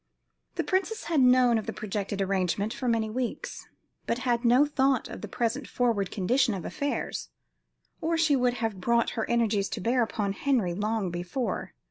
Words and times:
The 0.55 0.63
princess 0.63 1.03
had 1.03 1.21
known 1.21 1.59
of 1.59 1.67
the 1.67 1.73
projected 1.73 2.23
arrangement 2.23 2.73
for 2.73 2.87
many 2.87 3.07
weeks, 3.07 3.67
but 4.07 4.17
had 4.25 4.43
no 4.43 4.65
thought 4.65 5.07
of 5.07 5.21
the 5.21 5.27
present 5.27 5.67
forward 5.67 6.09
condition 6.09 6.55
of 6.55 6.65
affairs, 6.65 7.29
or 8.01 8.17
she 8.17 8.35
would 8.35 8.55
have 8.55 8.81
brought 8.81 9.11
her 9.11 9.29
energies 9.29 9.69
to 9.69 9.79
bear 9.79 10.01
upon 10.01 10.33
Henry 10.33 10.73
long 10.73 11.11
before. 11.11 11.75